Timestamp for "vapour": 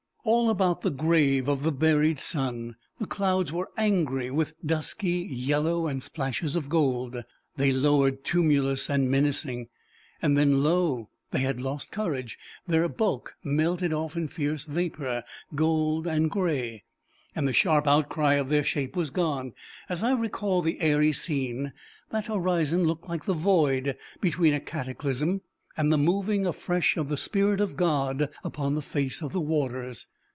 14.65-15.23